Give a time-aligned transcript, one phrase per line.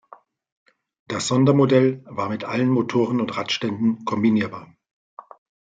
[1.07, 4.75] Das Sondermodell war mit allen Motoren und Radständen kombinierbar.